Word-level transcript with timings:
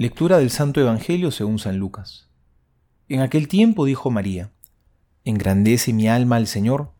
Lectura 0.00 0.38
del 0.38 0.48
Santo 0.48 0.80
Evangelio 0.80 1.30
según 1.30 1.58
San 1.58 1.76
Lucas. 1.76 2.30
En 3.10 3.20
aquel 3.20 3.48
tiempo 3.48 3.84
dijo 3.84 4.10
María, 4.10 4.50
Engrandece 5.26 5.92
mi 5.92 6.08
alma 6.08 6.36
al 6.36 6.46
Señor, 6.46 6.92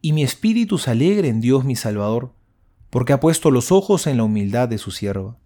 y 0.00 0.12
mi 0.12 0.24
espíritu 0.24 0.76
se 0.76 0.90
alegre 0.90 1.28
en 1.28 1.40
Dios 1.40 1.64
mi 1.64 1.76
Salvador, 1.76 2.34
porque 2.90 3.12
ha 3.12 3.20
puesto 3.20 3.52
los 3.52 3.70
ojos 3.70 4.08
en 4.08 4.16
la 4.16 4.24
humildad 4.24 4.68
de 4.68 4.78
su 4.78 4.90
sierva. 4.90 5.38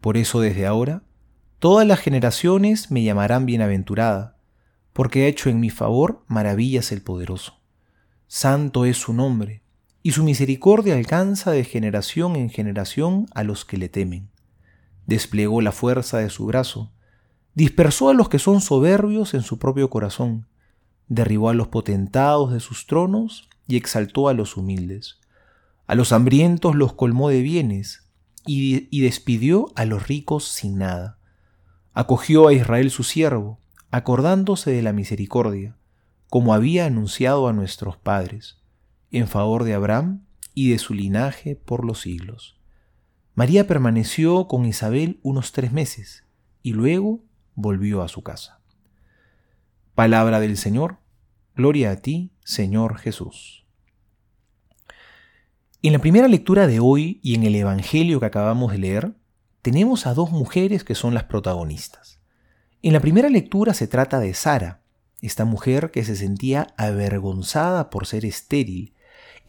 Por 0.00 0.16
eso 0.16 0.40
desde 0.40 0.66
ahora, 0.66 1.04
todas 1.60 1.86
las 1.86 2.00
generaciones 2.00 2.90
me 2.90 3.04
llamarán 3.04 3.46
bienaventurada, 3.46 4.36
porque 4.92 5.22
ha 5.22 5.28
hecho 5.28 5.50
en 5.50 5.60
mi 5.60 5.70
favor 5.70 6.24
maravillas 6.26 6.90
el 6.90 7.00
poderoso. 7.00 7.60
Santo 8.26 8.86
es 8.86 8.96
su 8.96 9.12
nombre, 9.12 9.62
y 10.02 10.10
su 10.10 10.24
misericordia 10.24 10.96
alcanza 10.96 11.52
de 11.52 11.62
generación 11.62 12.34
en 12.34 12.50
generación 12.50 13.28
a 13.36 13.44
los 13.44 13.64
que 13.64 13.76
le 13.76 13.88
temen. 13.88 14.29
Desplegó 15.10 15.60
la 15.60 15.72
fuerza 15.72 16.18
de 16.18 16.30
su 16.30 16.46
brazo, 16.46 16.92
dispersó 17.56 18.10
a 18.10 18.14
los 18.14 18.28
que 18.28 18.38
son 18.38 18.60
soberbios 18.60 19.34
en 19.34 19.42
su 19.42 19.58
propio 19.58 19.90
corazón, 19.90 20.46
derribó 21.08 21.48
a 21.48 21.52
los 21.52 21.66
potentados 21.66 22.52
de 22.52 22.60
sus 22.60 22.86
tronos 22.86 23.48
y 23.66 23.76
exaltó 23.76 24.28
a 24.28 24.34
los 24.34 24.56
humildes. 24.56 25.18
A 25.88 25.96
los 25.96 26.12
hambrientos 26.12 26.76
los 26.76 26.92
colmó 26.92 27.28
de 27.28 27.42
bienes 27.42 28.08
y, 28.46 28.86
y 28.96 29.00
despidió 29.00 29.72
a 29.74 29.84
los 29.84 30.06
ricos 30.06 30.44
sin 30.44 30.78
nada. 30.78 31.18
Acogió 31.92 32.46
a 32.46 32.52
Israel 32.52 32.92
su 32.92 33.02
siervo, 33.02 33.58
acordándose 33.90 34.70
de 34.70 34.82
la 34.82 34.92
misericordia, 34.92 35.76
como 36.28 36.54
había 36.54 36.86
anunciado 36.86 37.48
a 37.48 37.52
nuestros 37.52 37.96
padres 37.96 38.58
en 39.10 39.26
favor 39.26 39.64
de 39.64 39.74
Abraham 39.74 40.24
y 40.54 40.70
de 40.70 40.78
su 40.78 40.94
linaje 40.94 41.56
por 41.56 41.84
los 41.84 42.00
siglos. 42.00 42.59
María 43.34 43.66
permaneció 43.66 44.48
con 44.48 44.64
Isabel 44.64 45.20
unos 45.22 45.52
tres 45.52 45.72
meses 45.72 46.24
y 46.62 46.72
luego 46.72 47.20
volvió 47.54 48.02
a 48.02 48.08
su 48.08 48.22
casa. 48.22 48.60
Palabra 49.94 50.40
del 50.40 50.56
Señor, 50.56 50.98
gloria 51.54 51.92
a 51.92 51.96
ti, 51.96 52.32
Señor 52.44 52.98
Jesús. 52.98 53.64
En 55.82 55.92
la 55.92 55.98
primera 55.98 56.28
lectura 56.28 56.66
de 56.66 56.80
hoy 56.80 57.20
y 57.22 57.34
en 57.34 57.44
el 57.44 57.54
Evangelio 57.54 58.20
que 58.20 58.26
acabamos 58.26 58.72
de 58.72 58.78
leer, 58.78 59.14
tenemos 59.62 60.06
a 60.06 60.14
dos 60.14 60.30
mujeres 60.30 60.84
que 60.84 60.94
son 60.94 61.14
las 61.14 61.24
protagonistas. 61.24 62.20
En 62.82 62.92
la 62.92 63.00
primera 63.00 63.28
lectura 63.28 63.74
se 63.74 63.86
trata 63.86 64.20
de 64.20 64.34
Sara, 64.34 64.82
esta 65.22 65.44
mujer 65.44 65.90
que 65.90 66.04
se 66.04 66.16
sentía 66.16 66.68
avergonzada 66.76 67.90
por 67.90 68.06
ser 68.06 68.24
estéril 68.24 68.94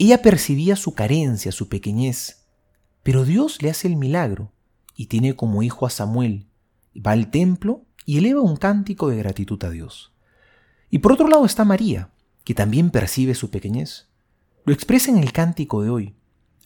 ella 0.02 0.24
percibía 0.24 0.76
su 0.76 0.96
carencia, 0.96 1.52
su 1.52 1.70
pequeñez, 1.70 2.41
pero 3.04 3.26
Dios 3.26 3.62
le 3.62 3.70
hace 3.70 3.88
el 3.88 3.96
milagro 3.96 4.52
y 4.96 5.08
tiene 5.08 5.36
como 5.36 5.64
hijo 5.64 5.86
a 5.86 5.90
Samuel. 5.90 6.48
Va 6.96 7.12
al 7.12 7.32
templo 7.32 7.86
y 8.06 8.18
eleva 8.18 8.42
un 8.42 8.58
cántico 8.58 9.10
de 9.10 9.18
gratitud 9.18 9.64
a 9.64 9.70
Dios. 9.70 10.14
Y 10.90 11.00
por 11.00 11.14
otro 11.14 11.28
lado 11.28 11.46
está 11.46 11.66
María, 11.66 12.10
que 12.44 12.54
también 12.54 12.90
percibe 12.90 13.36
su 13.36 13.50
pequeñez. 13.50 14.08
Lo 14.66 14.74
expresa 14.74 15.10
en 15.12 15.18
el 15.18 15.32
cántico 15.32 15.82
de 15.82 15.90
hoy. 15.90 16.16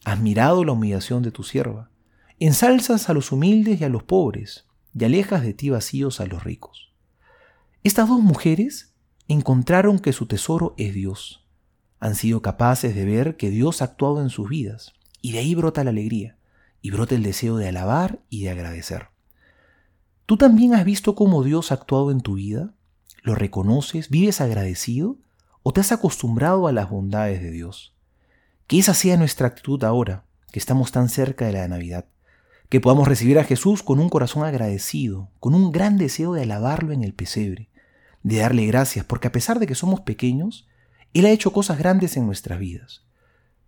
Has 0.04 0.20
mirado 0.20 0.64
la 0.66 0.74
humillación 0.74 1.24
de 1.24 1.32
tu 1.32 1.44
sierva. 1.44 1.90
Ensalzas 2.40 3.10
a 3.10 3.14
los 3.14 3.32
humildes 3.32 3.80
y 3.80 3.84
a 3.84 3.90
los 3.90 4.04
pobres, 4.04 4.66
y 4.94 5.04
alejas 5.04 5.44
de 5.44 5.54
ti 5.54 5.70
vacíos 5.70 6.20
a 6.20 6.26
los 6.26 6.44
ricos. 6.44 6.92
Estas 7.84 8.10
dos 8.10 8.22
mujeres 8.22 8.94
encontraron 9.28 10.00
que 10.00 10.14
su 10.14 10.26
tesoro 10.26 10.74
es 10.78 10.94
Dios 10.94 11.46
han 12.06 12.16
sido 12.16 12.42
capaces 12.42 12.96
de 12.96 13.06
ver 13.06 13.36
que 13.36 13.50
Dios 13.50 13.82
ha 13.82 13.86
actuado 13.86 14.22
en 14.22 14.30
sus 14.30 14.48
vidas. 14.48 14.94
Y 15.26 15.32
de 15.32 15.40
ahí 15.40 15.56
brota 15.56 15.84
la 15.84 15.90
alegría, 15.90 16.38
y 16.84 16.92
brota 16.92 17.16
el 17.16 17.24
deseo 17.24 17.58
de 17.58 17.68
alabar 17.68 18.20
y 18.30 18.44
de 18.44 18.52
agradecer. 18.52 19.08
¿Tú 20.28 20.38
también 20.38 20.76
has 20.76 20.86
visto 20.86 21.16
cómo 21.16 21.42
Dios 21.42 21.72
ha 21.72 21.74
actuado 21.74 22.12
en 22.12 22.22
tu 22.22 22.36
vida? 22.36 22.76
¿Lo 23.24 23.34
reconoces? 23.34 24.12
¿Vives 24.12 24.40
agradecido? 24.40 25.18
¿O 25.64 25.74
te 25.74 25.82
has 25.82 25.92
acostumbrado 25.92 26.68
a 26.68 26.72
las 26.72 26.92
bondades 26.92 27.42
de 27.42 27.50
Dios? 27.50 27.96
Que 28.68 28.78
esa 28.78 28.94
sea 28.94 29.18
nuestra 29.18 29.48
actitud 29.48 29.84
ahora, 29.84 30.26
que 30.52 30.60
estamos 30.60 30.92
tan 30.92 31.10
cerca 31.10 31.48
de 31.48 31.54
la 31.54 31.68
Navidad. 31.68 32.06
Que 32.70 32.80
podamos 32.80 33.08
recibir 33.08 33.40
a 33.40 33.46
Jesús 33.46 33.82
con 33.82 34.00
un 34.00 34.10
corazón 34.10 34.44
agradecido, 34.44 35.32
con 35.40 35.56
un 35.56 35.72
gran 35.72 35.98
deseo 35.98 36.34
de 36.34 36.44
alabarlo 36.44 36.94
en 36.94 37.04
el 37.04 37.16
pesebre, 37.16 37.68
de 38.22 38.38
darle 38.38 38.68
gracias, 38.68 39.06
porque 39.06 39.30
a 39.30 39.32
pesar 39.32 39.58
de 39.58 39.66
que 39.66 39.74
somos 39.74 40.02
pequeños, 40.02 40.68
él 41.16 41.26
ha 41.26 41.32
hecho 41.32 41.52
cosas 41.52 41.80
grandes 41.80 42.16
en 42.16 42.28
nuestras 42.28 42.60
vidas. 42.60 43.06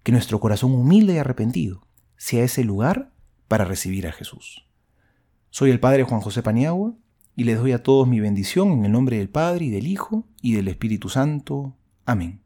Que 0.08 0.14
nuestro 0.14 0.40
corazón 0.40 0.74
humilde 0.74 1.16
y 1.16 1.18
arrepentido 1.18 1.86
sea 2.16 2.46
ese 2.46 2.64
lugar 2.64 3.12
para 3.50 3.66
recibir 3.66 4.08
a 4.08 4.14
Jesús. 4.14 4.66
Soy 5.50 5.70
el 5.70 5.82
Padre 5.82 6.04
Juan 6.04 6.22
José 6.22 6.42
Paniagua 6.42 6.94
y 7.36 7.44
les 7.44 7.60
doy 7.60 7.74
a 7.74 7.84
todos 7.84 8.08
mi 8.08 8.22
bendición 8.22 8.72
en 8.72 8.86
el 8.86 8.94
nombre 8.94 9.18
del 9.18 9.28
Padre 9.28 9.66
y 9.66 9.70
del 9.70 9.86
Hijo 9.86 10.24
y 10.42 10.54
del 10.54 10.70
Espíritu 10.70 11.10
Santo. 11.10 11.76
Amén. 12.06 12.40